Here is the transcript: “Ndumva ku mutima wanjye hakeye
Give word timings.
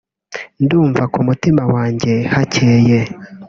“Ndumva 0.63 1.03
ku 1.13 1.19
mutima 1.27 1.63
wanjye 1.73 2.13
hakeye 2.33 2.99